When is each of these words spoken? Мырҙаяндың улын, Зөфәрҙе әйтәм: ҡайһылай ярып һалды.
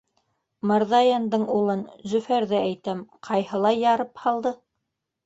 Мырҙаяндың 0.69 1.43
улын, 1.55 1.83
Зөфәрҙе 2.13 2.57
әйтәм: 2.61 3.05
ҡайһылай 3.29 3.79
ярып 3.83 4.25
һалды. 4.25 4.55